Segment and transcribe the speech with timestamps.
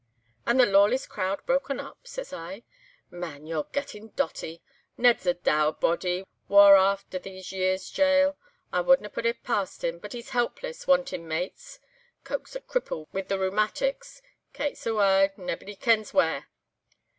[0.47, 2.63] "'And the Lawless crowd broken up?' says I.
[3.11, 3.45] 'Man!
[3.45, 4.63] ye're gettin' dotty.
[4.97, 8.35] Ned's a dour body, waur after these years' gaol.
[8.73, 11.79] I wadna put it past him, but he's helpless, wantin' mates.
[12.23, 14.23] Coke's a cripple with the rheumatics.
[14.53, 16.47] Kate's awa, naebody kens where.